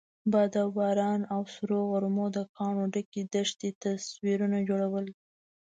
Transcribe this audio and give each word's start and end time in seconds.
باد 0.31 0.53
او 0.61 0.67
باران 0.77 1.21
او 1.33 1.41
سرو 1.53 1.79
غرمو 1.91 2.25
د 2.35 2.37
کاڼو 2.55 2.85
ډکې 2.93 3.21
دښتې 3.33 3.69
تصویرونه 3.81 4.57
جوړول. 4.69 5.05